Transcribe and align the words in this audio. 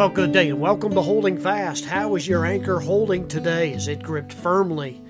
Well, 0.00 0.08
good 0.08 0.32
day 0.32 0.48
and 0.48 0.58
welcome 0.58 0.94
to 0.94 1.02
Holding 1.02 1.36
Fast. 1.36 1.84
How 1.84 2.14
is 2.14 2.26
your 2.26 2.46
anchor 2.46 2.80
holding 2.80 3.28
today? 3.28 3.74
Is 3.74 3.86
it 3.86 4.02
gripped 4.02 4.32
firmly 4.32 5.02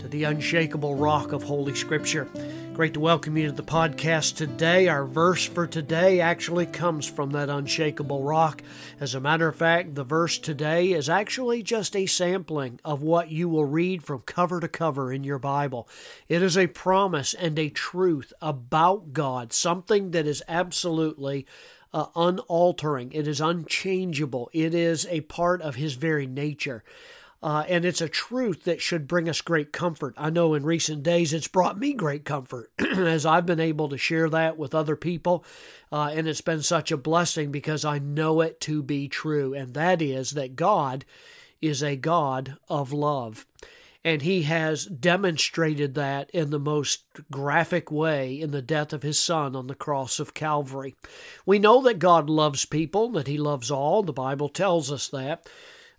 to 0.00 0.08
the 0.08 0.24
unshakable 0.24 0.96
rock 0.96 1.32
of 1.32 1.42
Holy 1.42 1.74
Scripture? 1.74 2.28
Great 2.74 2.94
to 2.94 2.98
welcome 2.98 3.36
you 3.36 3.46
to 3.46 3.52
the 3.52 3.62
podcast 3.62 4.34
today. 4.34 4.88
Our 4.88 5.04
verse 5.04 5.44
for 5.44 5.64
today 5.64 6.20
actually 6.20 6.66
comes 6.66 7.06
from 7.06 7.30
that 7.30 7.48
unshakable 7.48 8.24
rock. 8.24 8.62
As 8.98 9.14
a 9.14 9.20
matter 9.20 9.46
of 9.46 9.54
fact, 9.54 9.94
the 9.94 10.02
verse 10.02 10.38
today 10.38 10.90
is 10.90 11.08
actually 11.08 11.62
just 11.62 11.94
a 11.94 12.06
sampling 12.06 12.80
of 12.84 13.00
what 13.00 13.30
you 13.30 13.48
will 13.48 13.64
read 13.64 14.02
from 14.02 14.22
cover 14.22 14.58
to 14.58 14.66
cover 14.66 15.12
in 15.12 15.22
your 15.22 15.38
Bible. 15.38 15.88
It 16.26 16.42
is 16.42 16.58
a 16.58 16.66
promise 16.66 17.32
and 17.32 17.56
a 17.60 17.70
truth 17.70 18.32
about 18.42 19.12
God, 19.12 19.52
something 19.52 20.10
that 20.10 20.26
is 20.26 20.42
absolutely 20.48 21.46
uh, 21.92 22.06
unaltering, 22.16 23.12
it 23.12 23.28
is 23.28 23.40
unchangeable, 23.40 24.50
it 24.52 24.74
is 24.74 25.06
a 25.10 25.20
part 25.20 25.62
of 25.62 25.76
His 25.76 25.94
very 25.94 26.26
nature. 26.26 26.82
Uh, 27.44 27.62
and 27.68 27.84
it's 27.84 28.00
a 28.00 28.08
truth 28.08 28.64
that 28.64 28.80
should 28.80 29.06
bring 29.06 29.28
us 29.28 29.42
great 29.42 29.70
comfort. 29.70 30.14
I 30.16 30.30
know 30.30 30.54
in 30.54 30.64
recent 30.64 31.02
days 31.02 31.34
it's 31.34 31.46
brought 31.46 31.78
me 31.78 31.92
great 31.92 32.24
comfort 32.24 32.72
as 32.78 33.26
I've 33.26 33.44
been 33.44 33.60
able 33.60 33.90
to 33.90 33.98
share 33.98 34.30
that 34.30 34.56
with 34.56 34.74
other 34.74 34.96
people. 34.96 35.44
Uh, 35.92 36.10
and 36.14 36.26
it's 36.26 36.40
been 36.40 36.62
such 36.62 36.90
a 36.90 36.96
blessing 36.96 37.52
because 37.52 37.84
I 37.84 37.98
know 37.98 38.40
it 38.40 38.62
to 38.62 38.82
be 38.82 39.08
true. 39.08 39.52
And 39.52 39.74
that 39.74 40.00
is 40.00 40.30
that 40.30 40.56
God 40.56 41.04
is 41.60 41.82
a 41.82 41.96
God 41.96 42.56
of 42.70 42.94
love. 42.94 43.44
And 44.02 44.22
he 44.22 44.44
has 44.44 44.86
demonstrated 44.86 45.94
that 45.96 46.30
in 46.30 46.48
the 46.48 46.58
most 46.58 47.04
graphic 47.30 47.90
way 47.90 48.40
in 48.40 48.52
the 48.52 48.62
death 48.62 48.94
of 48.94 49.02
his 49.02 49.20
son 49.20 49.54
on 49.54 49.66
the 49.66 49.74
cross 49.74 50.18
of 50.18 50.32
Calvary. 50.32 50.94
We 51.44 51.58
know 51.58 51.82
that 51.82 51.98
God 51.98 52.30
loves 52.30 52.64
people, 52.64 53.10
that 53.10 53.26
he 53.26 53.36
loves 53.36 53.70
all. 53.70 54.02
The 54.02 54.14
Bible 54.14 54.48
tells 54.48 54.90
us 54.90 55.08
that. 55.08 55.46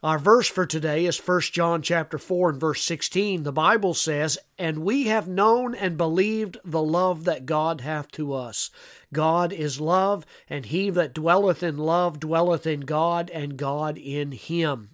Our 0.05 0.19
verse 0.19 0.47
for 0.47 0.67
today 0.67 1.07
is 1.07 1.17
1 1.17 1.41
John 1.51 1.81
chapter 1.81 2.19
4 2.19 2.51
and 2.51 2.59
verse 2.59 2.83
16. 2.83 3.41
The 3.41 3.51
Bible 3.51 3.95
says, 3.95 4.37
"And 4.55 4.85
we 4.85 5.05
have 5.05 5.27
known 5.27 5.73
and 5.73 5.97
believed 5.97 6.59
the 6.63 6.83
love 6.83 7.23
that 7.23 7.47
God 7.47 7.81
hath 7.81 8.11
to 8.11 8.31
us. 8.31 8.69
God 9.11 9.51
is 9.51 9.81
love, 9.81 10.23
and 10.47 10.67
he 10.67 10.91
that 10.91 11.15
dwelleth 11.15 11.63
in 11.63 11.79
love 11.79 12.19
dwelleth 12.19 12.67
in 12.67 12.81
God, 12.81 13.31
and 13.31 13.57
God 13.57 13.97
in 13.97 14.33
him." 14.33 14.91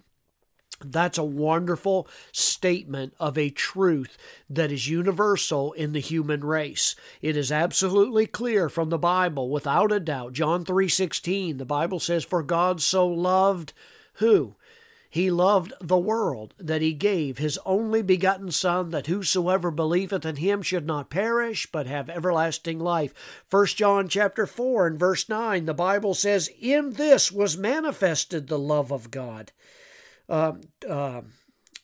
That's 0.82 1.18
a 1.18 1.24
wonderful 1.24 2.08
statement 2.32 3.12
of 3.20 3.36
a 3.36 3.50
truth 3.50 4.16
that 4.48 4.72
is 4.72 4.88
universal 4.88 5.74
in 5.74 5.92
the 5.92 6.00
human 6.00 6.42
race. 6.42 6.96
It 7.20 7.36
is 7.36 7.52
absolutely 7.52 8.24
clear 8.26 8.70
from 8.70 8.88
the 8.88 8.96
Bible 8.96 9.50
without 9.50 9.92
a 9.92 10.00
doubt. 10.00 10.32
John 10.32 10.64
3:16, 10.64 11.58
the 11.58 11.66
Bible 11.66 12.00
says 12.00 12.24
for 12.24 12.42
God 12.42 12.80
so 12.80 13.06
loved 13.06 13.74
who? 14.14 14.54
He 15.12 15.30
loved 15.30 15.74
the 15.78 15.98
world 15.98 16.54
that 16.56 16.80
he 16.80 16.94
gave 16.94 17.36
his 17.36 17.58
only 17.66 18.00
begotten 18.00 18.50
son 18.50 18.88
that 18.92 19.08
whosoever 19.08 19.70
believeth 19.70 20.24
in 20.24 20.36
him 20.36 20.62
should 20.62 20.86
not 20.86 21.10
perish 21.10 21.68
but 21.70 21.86
have 21.86 22.08
everlasting 22.08 22.78
life. 22.78 23.12
1 23.50 23.66
John 23.66 24.08
chapter 24.08 24.46
4 24.46 24.86
and 24.86 24.98
verse 24.98 25.28
9 25.28 25.66
the 25.66 25.74
Bible 25.74 26.14
says 26.14 26.48
in 26.58 26.94
this 26.94 27.30
was 27.30 27.58
manifested 27.58 28.46
the 28.46 28.58
love 28.58 28.90
of 28.90 29.10
God 29.10 29.52
uh, 30.30 30.54
uh, 30.88 31.20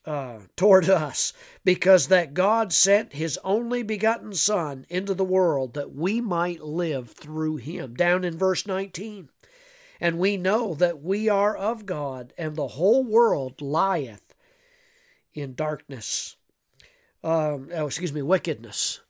uh, 0.07 0.39
toward 0.57 0.89
us, 0.89 1.35
because 1.65 2.09
that 2.09 2.33
God 2.33 2.73
sent 2.73 3.13
His 3.13 3.39
only 3.45 3.83
begotten 3.83 4.33
Son 4.33 4.87
into 4.89 5.13
the 5.13 5.23
world 5.23 5.75
that 5.75 5.95
we 5.95 6.23
might 6.23 6.63
live 6.63 7.11
through 7.11 7.57
Him. 7.57 7.93
Down 7.93 8.25
in 8.25 8.39
verse 8.39 8.67
19. 8.67 9.29
And 10.01 10.19
we 10.19 10.37
know 10.37 10.75
that 10.75 11.03
we 11.03 11.29
are 11.29 11.57
of 11.57 11.87
God, 11.87 12.33
and 12.39 12.55
the 12.55 12.69
whole 12.69 13.05
world 13.05 13.61
lieth 13.61 14.35
in 15.35 15.55
darkness. 15.55 16.37
Um, 17.25 17.71
oh, 17.75 17.87
excuse 17.87 18.13
me, 18.13 18.23
wickedness. 18.23 19.01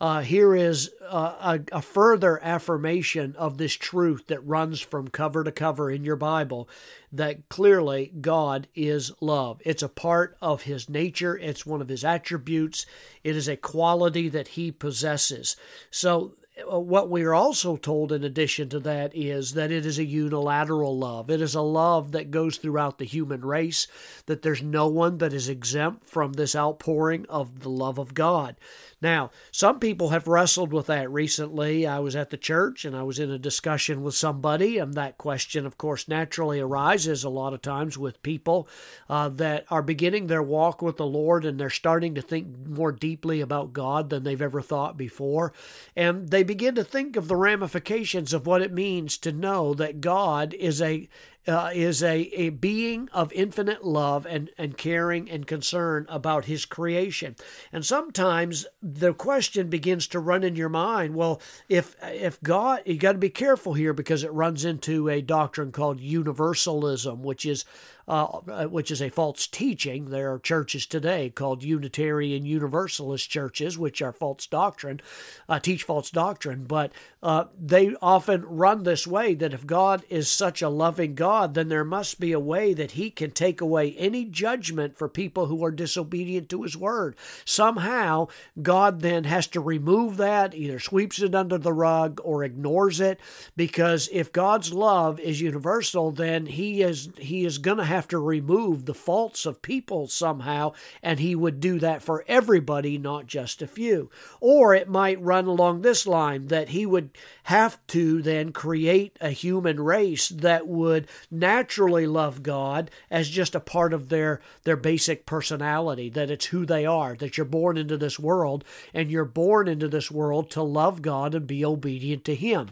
Uh, 0.00 0.20
here 0.20 0.54
is 0.54 0.90
a, 1.10 1.60
a, 1.72 1.82
further 1.82 2.38
affirmation 2.44 3.34
of 3.36 3.58
this 3.58 3.74
truth 3.74 4.28
that 4.28 4.46
runs 4.46 4.80
from 4.80 5.08
cover 5.08 5.42
to 5.42 5.50
cover 5.50 5.90
in 5.90 6.04
your 6.04 6.14
Bible 6.14 6.68
that 7.10 7.48
clearly 7.48 8.12
God 8.20 8.68
is 8.76 9.10
love. 9.20 9.60
It's 9.64 9.82
a 9.82 9.88
part 9.88 10.36
of 10.40 10.62
His 10.62 10.88
nature, 10.88 11.36
it's 11.36 11.66
one 11.66 11.80
of 11.80 11.88
His 11.88 12.04
attributes, 12.04 12.86
it 13.24 13.34
is 13.34 13.48
a 13.48 13.56
quality 13.56 14.28
that 14.28 14.48
He 14.48 14.70
possesses. 14.70 15.56
So, 15.90 16.34
Uh, 16.70 16.78
what 16.78 17.10
we 17.10 17.22
are 17.22 17.34
also 17.34 17.76
told 17.76 18.12
in 18.12 18.24
addition 18.24 18.68
to 18.68 18.80
that 18.80 19.14
is 19.14 19.52
that 19.54 19.70
it 19.70 19.84
is 19.84 19.98
a 19.98 20.04
unilateral 20.04 20.96
love. 20.96 21.30
It 21.30 21.40
is 21.40 21.54
a 21.54 21.60
love 21.60 22.12
that 22.12 22.30
goes 22.30 22.56
throughout 22.56 22.98
the 22.98 23.04
human 23.04 23.44
race, 23.44 23.86
that 24.26 24.42
there's 24.42 24.62
no 24.62 24.88
one 24.88 25.18
that 25.18 25.32
is 25.32 25.48
exempt 25.48 26.04
from 26.06 26.32
this 26.32 26.56
outpouring 26.56 27.26
of 27.28 27.60
the 27.60 27.70
love 27.70 27.98
of 27.98 28.14
God. 28.14 28.56
Now, 29.00 29.30
some 29.52 29.78
people 29.78 30.08
have 30.08 30.26
wrestled 30.26 30.72
with 30.72 30.86
that 30.86 31.10
recently. 31.10 31.86
I 31.86 32.00
was 32.00 32.16
at 32.16 32.30
the 32.30 32.36
church 32.36 32.84
and 32.84 32.96
I 32.96 33.02
was 33.04 33.18
in 33.18 33.30
a 33.30 33.38
discussion 33.38 34.02
with 34.02 34.14
somebody, 34.14 34.78
and 34.78 34.94
that 34.94 35.18
question, 35.18 35.66
of 35.66 35.78
course, 35.78 36.08
naturally 36.08 36.58
arises 36.58 37.22
a 37.22 37.28
lot 37.28 37.54
of 37.54 37.62
times 37.62 37.96
with 37.96 38.22
people 38.22 38.68
uh, 39.08 39.28
that 39.28 39.64
are 39.70 39.82
beginning 39.82 40.26
their 40.26 40.42
walk 40.42 40.82
with 40.82 40.96
the 40.96 41.06
Lord 41.06 41.44
and 41.44 41.60
they're 41.60 41.70
starting 41.70 42.14
to 42.16 42.22
think 42.22 42.48
more 42.66 42.90
deeply 42.90 43.40
about 43.40 43.72
God 43.72 44.10
than 44.10 44.24
they've 44.24 44.42
ever 44.42 44.62
thought 44.62 44.96
before. 44.96 45.52
And 45.94 46.30
they 46.30 46.42
begin 46.42 46.74
to 46.74 46.84
think 46.84 47.16
of 47.16 47.28
the 47.28 47.36
ramifications 47.36 48.34
of 48.34 48.46
what 48.46 48.62
it 48.62 48.72
means 48.72 49.16
to 49.18 49.30
know 49.30 49.74
that 49.74 50.00
God 50.00 50.54
is 50.54 50.82
a 50.82 51.08
uh, 51.48 51.70
is 51.72 52.02
a, 52.02 52.20
a 52.34 52.50
being 52.50 53.08
of 53.12 53.32
infinite 53.32 53.84
love 53.84 54.26
and, 54.26 54.50
and 54.58 54.76
caring 54.76 55.30
and 55.30 55.46
concern 55.46 56.06
about 56.08 56.44
his 56.44 56.64
creation. 56.64 57.34
And 57.72 57.84
sometimes 57.84 58.66
the 58.82 59.14
question 59.14 59.68
begins 59.68 60.06
to 60.08 60.20
run 60.20 60.44
in 60.44 60.56
your 60.56 60.68
mind 60.68 61.14
well, 61.14 61.40
if, 61.68 61.96
if 62.02 62.40
God, 62.42 62.82
you 62.84 62.98
got 62.98 63.12
to 63.12 63.18
be 63.18 63.30
careful 63.30 63.74
here 63.74 63.92
because 63.92 64.22
it 64.22 64.32
runs 64.32 64.64
into 64.64 65.08
a 65.08 65.22
doctrine 65.22 65.72
called 65.72 66.00
universalism, 66.00 67.22
which 67.22 67.46
is 67.46 67.64
uh, 68.08 68.40
uh, 68.48 68.64
which 68.64 68.90
is 68.90 69.02
a 69.02 69.10
false 69.10 69.46
teaching. 69.46 70.06
There 70.06 70.32
are 70.32 70.38
churches 70.38 70.86
today 70.86 71.28
called 71.28 71.62
Unitarian 71.62 72.46
Universalist 72.46 73.28
churches, 73.28 73.76
which 73.76 74.00
are 74.00 74.12
false 74.12 74.46
doctrine, 74.46 75.00
uh, 75.48 75.60
teach 75.60 75.82
false 75.82 76.10
doctrine, 76.10 76.64
but 76.64 76.90
uh, 77.22 77.44
they 77.60 77.94
often 78.00 78.46
run 78.46 78.84
this 78.84 79.06
way 79.06 79.34
that 79.34 79.52
if 79.52 79.66
God 79.66 80.04
is 80.08 80.28
such 80.28 80.62
a 80.62 80.68
loving 80.68 81.14
God, 81.14 81.54
then 81.54 81.68
there 81.68 81.84
must 81.84 82.18
be 82.18 82.32
a 82.32 82.40
way 82.40 82.72
that 82.72 82.92
He 82.92 83.10
can 83.10 83.30
take 83.30 83.60
away 83.60 83.94
any 83.98 84.24
judgment 84.24 84.96
for 84.96 85.08
people 85.08 85.46
who 85.46 85.62
are 85.64 85.70
disobedient 85.70 86.48
to 86.48 86.62
His 86.62 86.76
word. 86.76 87.16
Somehow, 87.44 88.28
God 88.62 89.00
then 89.00 89.24
has 89.24 89.46
to 89.48 89.60
remove 89.60 90.16
that, 90.16 90.54
either 90.54 90.78
sweeps 90.78 91.20
it 91.20 91.34
under 91.34 91.58
the 91.58 91.72
rug 91.72 92.20
or 92.24 92.44
ignores 92.44 93.00
it, 93.00 93.20
because 93.56 94.08
if 94.12 94.32
God's 94.32 94.72
love 94.72 95.20
is 95.20 95.40
universal, 95.40 96.10
then 96.10 96.46
He 96.46 96.82
is 96.82 97.10
He 97.18 97.44
is 97.44 97.58
going 97.58 97.78
to 97.78 97.84
have 97.84 97.97
have 97.98 98.06
to 98.06 98.18
remove 98.20 98.86
the 98.86 98.94
faults 98.94 99.44
of 99.44 99.60
people 99.60 100.06
somehow, 100.06 100.72
and 101.02 101.18
he 101.18 101.34
would 101.34 101.58
do 101.58 101.80
that 101.80 102.00
for 102.00 102.24
everybody, 102.28 102.96
not 102.96 103.26
just 103.26 103.60
a 103.60 103.66
few. 103.66 104.08
Or 104.40 104.72
it 104.72 104.88
might 104.88 105.20
run 105.20 105.46
along 105.46 105.82
this 105.82 106.06
line 106.06 106.46
that 106.46 106.68
he 106.68 106.86
would 106.86 107.10
have 107.44 107.84
to 107.88 108.22
then 108.22 108.52
create 108.52 109.16
a 109.20 109.30
human 109.30 109.80
race 109.80 110.28
that 110.28 110.68
would 110.68 111.08
naturally 111.28 112.06
love 112.06 112.44
God 112.44 112.88
as 113.10 113.28
just 113.28 113.56
a 113.56 113.60
part 113.60 113.92
of 113.92 114.10
their, 114.10 114.40
their 114.62 114.76
basic 114.76 115.26
personality, 115.26 116.08
that 116.10 116.30
it's 116.30 116.46
who 116.46 116.64
they 116.64 116.86
are, 116.86 117.16
that 117.16 117.36
you're 117.36 117.44
born 117.44 117.76
into 117.76 117.96
this 117.96 118.16
world, 118.16 118.62
and 118.94 119.10
you're 119.10 119.24
born 119.24 119.66
into 119.66 119.88
this 119.88 120.08
world 120.08 120.50
to 120.50 120.62
love 120.62 121.02
God 121.02 121.34
and 121.34 121.48
be 121.48 121.64
obedient 121.64 122.24
to 122.26 122.36
Him. 122.36 122.70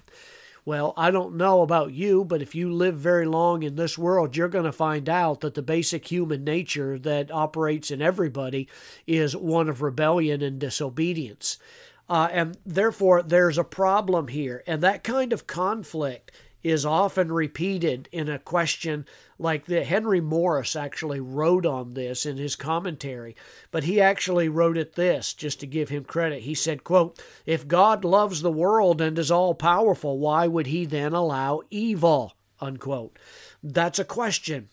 Well, 0.67 0.95
I 0.97 1.13
don't 1.13 1.37
know 1.37 1.63
about 1.63 1.93
you, 1.93 2.25
but 2.25 2.43
if 2.43 2.57
you 2.57 2.73
live 2.73 2.97
very 2.97 3.25
long 3.25 3.63
in 3.63 3.77
this 3.77 3.97
world, 3.97 4.37
you're 4.37 4.49
going 4.49 4.65
to 4.65 4.73
find 4.73 5.09
out 5.09 5.41
that 5.41 5.55
the 5.55 5.63
basic 5.63 6.11
human 6.11 6.43
nature 6.43 6.99
that 6.99 7.31
operates 7.31 7.93
in 7.93 8.03
everybody 8.03 8.69
is 9.07 9.37
one 9.37 9.69
of 9.69 9.81
rebellion 9.81 10.43
and 10.43 10.59
disobedience. 10.59 11.59
Uh, 12.09 12.29
and 12.33 12.59
therefore, 12.67 13.23
there's 13.23 13.59
a 13.59 13.65
problem 13.65 14.27
here. 14.27 14.65
And 14.67 14.83
that 14.83 15.05
kind 15.05 15.33
of 15.33 15.47
conflict 15.47 16.33
is 16.67 16.85
often 16.85 17.31
repeated 17.31 18.09
in 18.11 18.29
a 18.29 18.39
question 18.39 19.07
like 19.39 19.67
that. 19.67 19.87
Henry 19.87 20.21
Morris 20.21 20.75
actually 20.75 21.21
wrote 21.21 21.65
on 21.65 21.95
this 21.95 22.27
in 22.27 22.37
his 22.37 22.57
commentary, 22.57 23.37
but 23.71 23.85
he 23.85 24.01
actually 24.01 24.49
wrote 24.49 24.77
it 24.77 24.95
this, 24.95 25.33
just 25.33 25.61
to 25.61 25.67
give 25.67 25.89
him 25.89 26.05
credit. 26.05 26.43
He 26.43 26.55
said, 26.55 26.85
quote, 26.85 27.23
If 27.45 27.69
God 27.69 28.05
loves 28.05 28.43
the 28.43 28.51
world 28.51 29.01
and 29.01 29.19
is 29.19 29.31
all 29.31 29.55
powerful, 29.55 30.19
why 30.19 30.47
would 30.47 30.67
he 30.67 30.85
then 30.85 31.13
allow 31.13 31.63
evil? 31.71 32.35
Unquote. 32.61 33.19
That's 33.63 33.99
a 33.99 34.05
question 34.05 34.69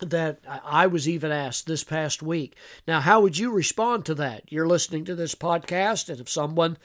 that 0.00 0.40
I 0.46 0.86
was 0.86 1.08
even 1.08 1.32
asked 1.32 1.66
this 1.66 1.82
past 1.82 2.22
week. 2.22 2.54
Now, 2.86 3.00
how 3.00 3.20
would 3.20 3.38
you 3.38 3.50
respond 3.50 4.04
to 4.06 4.14
that? 4.16 4.52
You're 4.52 4.68
listening 4.68 5.06
to 5.06 5.14
this 5.14 5.34
podcast, 5.34 6.10
and 6.10 6.20
if 6.20 6.28
someone 6.28 6.76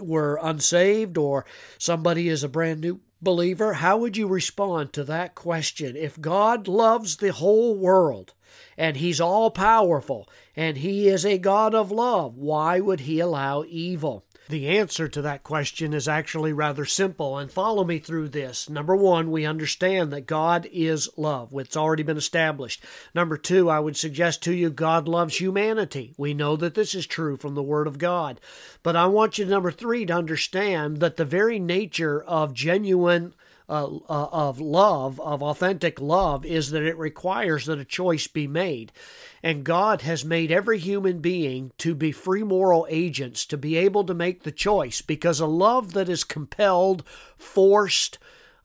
were 0.00 0.38
unsaved 0.42 1.16
or 1.16 1.44
somebody 1.78 2.28
is 2.28 2.42
a 2.42 2.48
brand 2.48 2.80
new 2.80 3.00
Believer, 3.20 3.74
how 3.74 3.98
would 3.98 4.16
you 4.16 4.28
respond 4.28 4.92
to 4.92 5.02
that 5.04 5.34
question? 5.34 5.96
If 5.96 6.20
God 6.20 6.68
loves 6.68 7.16
the 7.16 7.32
whole 7.32 7.74
world 7.74 8.34
and 8.76 8.96
He's 8.96 9.20
all 9.20 9.50
powerful 9.50 10.28
and 10.54 10.78
He 10.78 11.08
is 11.08 11.26
a 11.26 11.38
God 11.38 11.74
of 11.74 11.90
love, 11.90 12.36
why 12.36 12.78
would 12.78 13.00
He 13.00 13.18
allow 13.18 13.64
evil? 13.66 14.24
The 14.48 14.68
answer 14.78 15.08
to 15.08 15.20
that 15.20 15.42
question 15.42 15.92
is 15.92 16.08
actually 16.08 16.54
rather 16.54 16.86
simple, 16.86 17.36
and 17.36 17.52
follow 17.52 17.84
me 17.84 17.98
through 17.98 18.30
this. 18.30 18.70
Number 18.70 18.96
one, 18.96 19.30
we 19.30 19.44
understand 19.44 20.10
that 20.10 20.26
God 20.26 20.66
is 20.72 21.10
love. 21.18 21.50
It's 21.52 21.76
already 21.76 22.02
been 22.02 22.16
established. 22.16 22.82
Number 23.14 23.36
two, 23.36 23.68
I 23.68 23.78
would 23.78 23.98
suggest 23.98 24.42
to 24.44 24.54
you 24.54 24.70
God 24.70 25.06
loves 25.06 25.38
humanity. 25.38 26.14
We 26.16 26.32
know 26.32 26.56
that 26.56 26.74
this 26.74 26.94
is 26.94 27.06
true 27.06 27.36
from 27.36 27.56
the 27.56 27.62
Word 27.62 27.86
of 27.86 27.98
God. 27.98 28.40
But 28.82 28.96
I 28.96 29.04
want 29.04 29.36
you, 29.36 29.44
number 29.44 29.70
three, 29.70 30.06
to 30.06 30.14
understand 30.14 31.00
that 31.00 31.18
the 31.18 31.26
very 31.26 31.58
nature 31.58 32.22
of 32.22 32.54
genuine 32.54 33.34
uh, 33.68 33.86
uh, 34.08 34.28
of 34.32 34.60
love, 34.60 35.20
of 35.20 35.42
authentic 35.42 36.00
love, 36.00 36.44
is 36.44 36.70
that 36.70 36.82
it 36.82 36.96
requires 36.96 37.66
that 37.66 37.78
a 37.78 37.84
choice 37.84 38.26
be 38.26 38.46
made. 38.46 38.92
And 39.42 39.64
God 39.64 40.02
has 40.02 40.24
made 40.24 40.50
every 40.50 40.78
human 40.78 41.18
being 41.18 41.72
to 41.78 41.94
be 41.94 42.10
free 42.10 42.42
moral 42.42 42.86
agents, 42.88 43.44
to 43.46 43.56
be 43.56 43.76
able 43.76 44.04
to 44.04 44.14
make 44.14 44.42
the 44.42 44.52
choice, 44.52 45.02
because 45.02 45.38
a 45.38 45.46
love 45.46 45.92
that 45.92 46.08
is 46.08 46.24
compelled, 46.24 47.04
forced, 47.36 48.18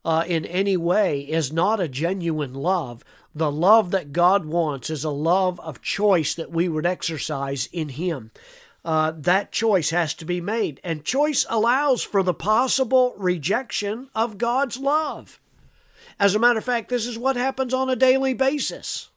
uh, 0.04 0.24
in 0.26 0.44
any 0.44 0.76
way 0.76 1.20
is 1.20 1.52
not 1.52 1.80
a 1.80 1.88
genuine 1.88 2.54
love. 2.54 3.04
The 3.34 3.50
love 3.50 3.90
that 3.90 4.12
God 4.12 4.44
wants 4.44 4.90
is 4.90 5.02
a 5.02 5.10
love 5.10 5.58
of 5.60 5.82
choice 5.82 6.34
that 6.34 6.50
we 6.50 6.68
would 6.68 6.86
exercise 6.86 7.68
in 7.72 7.90
Him 7.90 8.30
uh, 8.84 9.12
that 9.16 9.52
choice 9.52 9.90
has 9.90 10.14
to 10.14 10.24
be 10.24 10.40
made. 10.40 10.80
And 10.84 11.04
choice 11.04 11.46
allows 11.48 12.02
for 12.02 12.22
the 12.22 12.34
possible 12.34 13.14
rejection 13.16 14.10
of 14.14 14.38
God's 14.38 14.76
love. 14.76 15.40
As 16.18 16.34
a 16.34 16.38
matter 16.38 16.58
of 16.58 16.64
fact, 16.64 16.88
this 16.88 17.06
is 17.06 17.18
what 17.18 17.36
happens 17.36 17.74
on 17.74 17.90
a 17.90 17.96
daily 17.96 18.34
basis. 18.34 19.10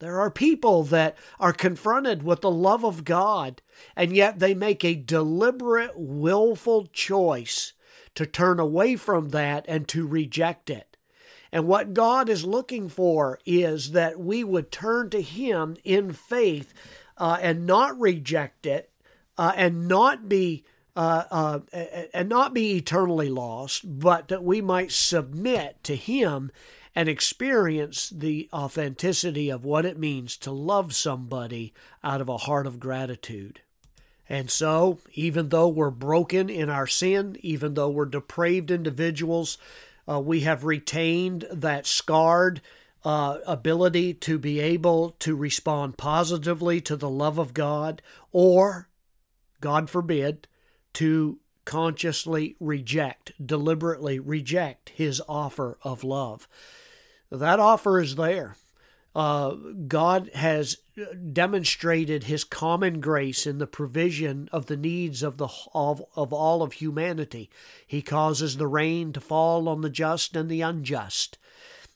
There 0.00 0.20
are 0.20 0.30
people 0.30 0.82
that 0.84 1.16
are 1.38 1.52
confronted 1.52 2.22
with 2.22 2.40
the 2.40 2.50
love 2.50 2.84
of 2.84 3.04
God, 3.04 3.62
and 3.94 4.14
yet 4.14 4.38
they 4.38 4.52
make 4.52 4.84
a 4.84 4.94
deliberate, 4.94 5.92
willful 5.94 6.86
choice 6.86 7.72
to 8.14 8.26
turn 8.26 8.58
away 8.58 8.96
from 8.96 9.30
that 9.30 9.64
and 9.68 9.86
to 9.88 10.06
reject 10.06 10.70
it. 10.70 10.96
And 11.52 11.68
what 11.68 11.94
God 11.94 12.28
is 12.28 12.44
looking 12.44 12.88
for 12.88 13.38
is 13.46 13.92
that 13.92 14.18
we 14.18 14.42
would 14.42 14.72
turn 14.72 15.10
to 15.10 15.22
Him 15.22 15.76
in 15.84 16.12
faith 16.12 16.74
uh, 17.16 17.38
and 17.40 17.64
not 17.64 17.98
reject 17.98 18.66
it, 18.66 18.90
uh, 19.36 19.52
and 19.56 19.88
not 19.88 20.28
be 20.28 20.64
uh, 20.96 21.24
uh, 21.30 21.58
and 22.12 22.28
not 22.28 22.54
be 22.54 22.76
eternally 22.76 23.28
lost, 23.28 23.98
but 23.98 24.28
that 24.28 24.44
we 24.44 24.60
might 24.60 24.92
submit 24.92 25.82
to 25.82 25.96
Him 25.96 26.52
and 26.94 27.08
experience 27.08 28.08
the 28.10 28.48
authenticity 28.52 29.50
of 29.50 29.64
what 29.64 29.84
it 29.84 29.98
means 29.98 30.36
to 30.36 30.52
love 30.52 30.94
somebody 30.94 31.74
out 32.04 32.20
of 32.20 32.28
a 32.28 32.36
heart 32.36 32.66
of 32.66 32.78
gratitude. 32.78 33.60
And 34.28 34.50
so, 34.50 35.00
even 35.14 35.48
though 35.48 35.68
we're 35.68 35.90
broken 35.90 36.48
in 36.48 36.70
our 36.70 36.86
sin, 36.86 37.36
even 37.40 37.74
though 37.74 37.90
we're 37.90 38.06
depraved 38.06 38.70
individuals, 38.70 39.58
uh, 40.08 40.20
we 40.20 40.40
have 40.40 40.64
retained 40.64 41.46
that 41.50 41.86
scarred 41.86 42.62
uh, 43.04 43.38
ability 43.46 44.14
to 44.14 44.38
be 44.38 44.60
able 44.60 45.10
to 45.18 45.34
respond 45.34 45.98
positively 45.98 46.80
to 46.80 46.96
the 46.96 47.10
love 47.10 47.38
of 47.38 47.52
God 47.52 48.00
or 48.32 48.88
God 49.64 49.88
forbid, 49.88 50.46
to 50.92 51.38
consciously 51.64 52.54
reject, 52.60 53.32
deliberately 53.42 54.18
reject 54.18 54.90
his 54.90 55.22
offer 55.26 55.78
of 55.80 56.04
love. 56.04 56.46
That 57.30 57.58
offer 57.58 57.98
is 57.98 58.16
there. 58.16 58.58
Uh, 59.16 59.54
God 59.88 60.28
has 60.34 60.76
demonstrated 61.32 62.24
his 62.24 62.44
common 62.44 63.00
grace 63.00 63.46
in 63.46 63.56
the 63.56 63.66
provision 63.66 64.50
of 64.52 64.66
the 64.66 64.76
needs 64.76 65.22
of 65.22 65.38
the 65.38 65.48
of, 65.72 66.02
of 66.14 66.30
all 66.30 66.62
of 66.62 66.74
humanity. 66.74 67.48
He 67.86 68.02
causes 68.02 68.58
the 68.58 68.66
rain 68.66 69.14
to 69.14 69.20
fall 69.20 69.66
on 69.66 69.80
the 69.80 69.88
just 69.88 70.36
and 70.36 70.50
the 70.50 70.60
unjust. 70.60 71.38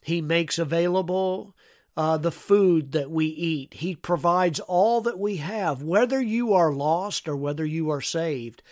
He 0.01 0.21
makes 0.23 0.57
available 0.57 1.55
uh, 1.97 2.17
the 2.17 2.31
food 2.31 2.91
that 2.93 3.11
we 3.11 3.25
eat. 3.25 3.75
He 3.75 3.95
provides 3.95 4.59
all 4.61 5.01
that 5.01 5.19
we 5.19 5.37
have, 5.37 5.81
whether 5.81 6.21
you 6.21 6.53
are 6.53 6.71
lost 6.71 7.27
or 7.27 7.35
whether 7.35 7.65
you 7.65 7.89
are 7.89 8.01
saved. 8.01 8.63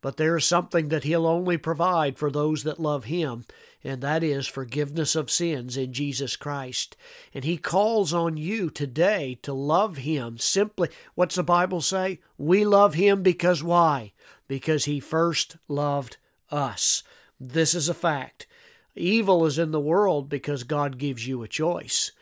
But 0.00 0.18
there 0.18 0.36
is 0.36 0.44
something 0.44 0.88
that 0.88 1.04
He'll 1.04 1.26
only 1.26 1.56
provide 1.56 2.18
for 2.18 2.30
those 2.30 2.62
that 2.64 2.78
love 2.78 3.04
Him, 3.04 3.46
and 3.82 4.02
that 4.02 4.22
is 4.22 4.46
forgiveness 4.46 5.16
of 5.16 5.30
sins 5.30 5.78
in 5.78 5.94
Jesus 5.94 6.36
Christ. 6.36 6.94
And 7.32 7.42
He 7.42 7.56
calls 7.56 8.12
on 8.12 8.36
you 8.36 8.68
today 8.68 9.38
to 9.40 9.54
love 9.54 9.96
Him 9.96 10.36
simply. 10.36 10.90
What's 11.14 11.36
the 11.36 11.42
Bible 11.42 11.80
say? 11.80 12.20
We 12.36 12.66
love 12.66 12.94
Him 12.94 13.22
because 13.22 13.62
why? 13.62 14.12
Because 14.46 14.84
He 14.84 15.00
first 15.00 15.56
loved 15.68 16.18
us. 16.50 17.02
This 17.40 17.74
is 17.74 17.88
a 17.88 17.94
fact. 17.94 18.46
Evil 18.94 19.46
is 19.46 19.58
in 19.58 19.70
the 19.70 19.80
world 19.80 20.28
because 20.28 20.62
God 20.64 20.98
gives 20.98 21.26
you 21.26 21.42
a 21.42 21.48
choice. 21.48 22.12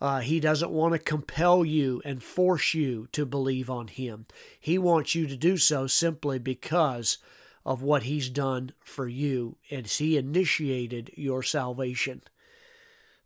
Uh, 0.00 0.20
he 0.20 0.38
doesn't 0.38 0.70
want 0.70 0.92
to 0.92 0.98
compel 0.98 1.64
you 1.64 2.00
and 2.04 2.22
force 2.22 2.72
you 2.72 3.08
to 3.12 3.26
believe 3.26 3.68
on 3.68 3.88
Him. 3.88 4.26
He 4.60 4.78
wants 4.78 5.14
you 5.14 5.26
to 5.26 5.36
do 5.36 5.56
so 5.56 5.86
simply 5.86 6.38
because 6.38 7.18
of 7.66 7.82
what 7.82 8.04
He's 8.04 8.30
done 8.30 8.72
for 8.80 9.08
you, 9.08 9.56
and 9.70 9.86
He 9.86 10.16
initiated 10.16 11.10
your 11.16 11.42
salvation. 11.42 12.22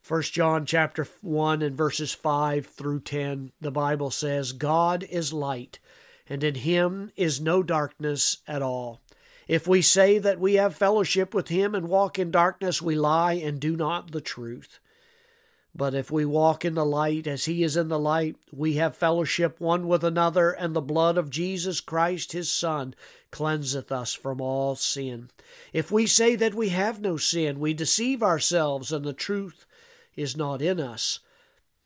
1 0.07 0.23
John 0.23 0.67
chapter 0.67 1.07
1 1.21 1.63
and 1.63 1.77
verses 1.77 2.13
5 2.13 2.67
through 2.67 3.01
10, 3.01 3.53
the 3.61 3.71
Bible 3.71 4.11
says, 4.11 4.51
God 4.51 5.05
is 5.05 5.33
light, 5.33 5.79
and 6.29 6.43
in 6.43 6.57
him 6.57 7.13
is 7.15 7.41
no 7.41 7.63
darkness 7.63 8.39
at 8.49 8.63
all. 8.63 9.01
If 9.47 9.69
we 9.69 9.81
say 9.81 10.19
that 10.19 10.41
we 10.41 10.55
have 10.55 10.75
fellowship 10.75 11.33
with 11.35 11.49
him 11.49 11.75
and 11.75 11.89
walk 11.89 12.19
in 12.19 12.33
darkness, 12.33 12.83
we 12.83 12.97
lie 12.97 13.35
and 13.35 13.61
do 13.61 13.77
not 13.77 14.11
the 14.11 14.21
truth. 14.21 14.81
But 15.75 15.95
if 15.95 16.11
we 16.11 16.27
walk 16.27 16.67
in 16.67 16.75
the 16.75 16.85
light 16.85 17.27
as 17.27 17.47
he 17.47 17.63
is 17.63 17.79
in 17.79 17.89
the 17.89 17.99
light, 17.99 18.37
we 18.53 18.75
have 18.75 18.95
fellowship 18.95 19.59
one 19.59 19.89
with 19.89 20.05
another, 20.05 20.51
and 20.51 20.77
the 20.77 20.83
blood 20.83 21.17
of 21.17 21.31
Jesus 21.31 21.81
Christ 21.81 22.33
his 22.33 22.51
Son 22.51 22.95
cleanseth 23.31 23.91
us 23.91 24.13
from 24.13 24.41
all 24.41 24.77
sin. 24.77 25.31
If 25.73 25.91
we 25.91 26.07
say 26.07 26.37
that 26.37 26.55
we 26.55 26.69
have 26.69 27.01
no 27.01 27.17
sin, 27.17 27.59
we 27.59 27.73
deceive 27.73 28.23
ourselves, 28.23 28.93
and 28.93 29.03
the 29.03 29.15
truth 29.15 29.65
is 30.15 30.37
not 30.37 30.61
in 30.61 30.79
us. 30.79 31.21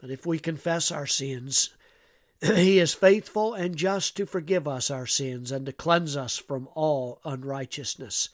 But 0.01 0.11
if 0.11 0.27
we 0.27 0.41
confess 0.41 0.91
our 0.91 1.07
sins, 1.07 1.71
he 2.41 2.81
is 2.81 2.93
faithful 2.93 3.55
and 3.55 3.77
just 3.77 4.17
to 4.17 4.27
forgive 4.27 4.67
us 4.67 4.91
our 4.91 5.07
sins 5.07 5.53
and 5.53 5.65
to 5.65 5.73
cleanse 5.73 6.17
us 6.17 6.37
from 6.37 6.69
all 6.75 7.21
unrighteousness. 7.25 8.31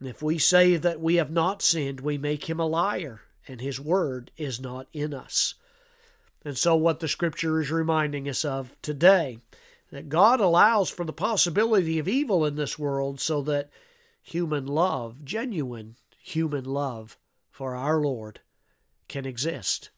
And 0.00 0.08
if 0.08 0.20
we 0.20 0.36
say 0.38 0.76
that 0.76 1.00
we 1.00 1.14
have 1.14 1.30
not 1.30 1.62
sinned, 1.62 2.00
we 2.00 2.18
make 2.18 2.50
him 2.50 2.58
a 2.58 2.66
liar 2.66 3.20
and 3.46 3.60
His 3.60 3.80
Word 3.80 4.30
is 4.36 4.60
not 4.60 4.88
in 4.92 5.12
us. 5.12 5.54
And 6.44 6.58
so, 6.58 6.76
what 6.76 7.00
the 7.00 7.08
Scripture 7.08 7.60
is 7.60 7.70
reminding 7.70 8.28
us 8.28 8.44
of 8.44 8.74
today, 8.82 9.38
that 9.90 10.08
God 10.08 10.40
allows 10.40 10.90
for 10.90 11.04
the 11.04 11.12
possibility 11.12 11.98
of 11.98 12.08
evil 12.08 12.44
in 12.44 12.56
this 12.56 12.78
world 12.78 13.20
so 13.20 13.40
that 13.42 13.70
human 14.22 14.66
love, 14.66 15.24
genuine 15.24 15.96
human 16.18 16.64
love 16.64 17.16
for 17.50 17.74
our 17.74 18.00
Lord, 18.00 18.40
can 19.08 19.24
exist. 19.26 19.90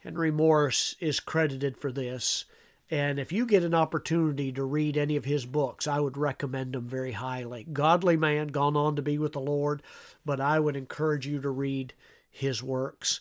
Henry 0.00 0.30
Morris 0.30 0.94
is 1.00 1.18
credited 1.18 1.76
for 1.76 1.90
this. 1.90 2.44
And 2.88 3.18
if 3.18 3.32
you 3.32 3.46
get 3.46 3.64
an 3.64 3.74
opportunity 3.74 4.52
to 4.52 4.62
read 4.62 4.96
any 4.96 5.16
of 5.16 5.24
his 5.24 5.44
books, 5.46 5.88
I 5.88 5.98
would 5.98 6.16
recommend 6.16 6.74
them 6.74 6.86
very 6.86 7.12
highly. 7.12 7.64
Godly 7.72 8.16
man, 8.16 8.48
gone 8.48 8.76
on 8.76 8.94
to 8.96 9.02
be 9.02 9.18
with 9.18 9.32
the 9.32 9.40
Lord, 9.40 9.82
but 10.24 10.40
I 10.40 10.60
would 10.60 10.76
encourage 10.76 11.26
you 11.26 11.40
to 11.40 11.50
read 11.50 11.94
his 12.36 12.62
works. 12.62 13.20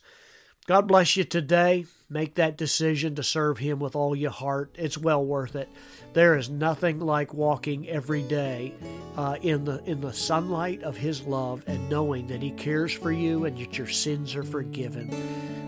God 0.67 0.87
bless 0.87 1.15
you 1.15 1.23
today. 1.23 1.85
Make 2.09 2.35
that 2.35 2.57
decision 2.57 3.13
to 3.15 3.23
serve 3.23 3.59
Him 3.59 3.79
with 3.79 3.95
all 3.95 4.15
your 4.15 4.31
heart. 4.31 4.75
It's 4.79 4.97
well 4.97 5.23
worth 5.23 5.55
it. 5.55 5.69
There 6.13 6.35
is 6.35 6.49
nothing 6.49 6.99
like 6.99 7.35
walking 7.35 7.87
every 7.87 8.23
day 8.23 8.73
uh, 9.15 9.37
in 9.43 9.65
the 9.65 9.83
in 9.85 10.01
the 10.01 10.13
sunlight 10.13 10.81
of 10.81 10.97
His 10.97 11.21
love 11.21 11.63
and 11.67 11.87
knowing 11.87 12.25
that 12.27 12.41
He 12.41 12.49
cares 12.49 12.91
for 12.91 13.11
you 13.11 13.45
and 13.45 13.55
that 13.59 13.77
your 13.77 13.87
sins 13.87 14.35
are 14.35 14.43
forgiven. 14.43 15.13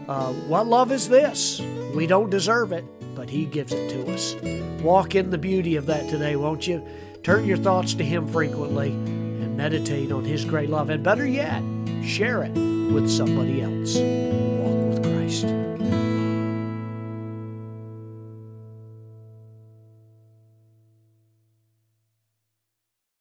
Uh, 0.08 0.34
what 0.34 0.66
love 0.66 0.92
is 0.92 1.08
this? 1.08 1.62
We 1.94 2.08
don't 2.08 2.32
deserve 2.32 2.72
it, 2.72 2.86
but 3.14 3.30
He 3.30 3.46
gives 3.46 3.74
it 3.74 3.90
to 3.90 4.14
us. 4.14 4.36
Walk 4.82 5.14
in 5.14 5.30
the 5.30 5.38
beauty 5.38 5.76
of 5.76 5.86
that 5.86 6.10
today, 6.10 6.36
won't 6.36 6.66
you? 6.66 6.84
Turn 7.22 7.46
your 7.46 7.58
thoughts 7.58 7.94
to 7.96 8.04
Him 8.04 8.28
frequently 8.28 8.90
and 8.90 9.56
meditate 9.56 10.12
on 10.12 10.26
His 10.26 10.44
great 10.44 10.72
love. 10.72 10.90
And 10.90 11.04
better 11.04 11.28
yet, 11.28 11.62
share 12.04 12.42
it 12.42 12.77
with 12.92 13.10
somebody 13.10 13.62
else. 13.62 13.98
Walk 13.98 14.90
with 14.90 15.04
Christ. 15.04 15.57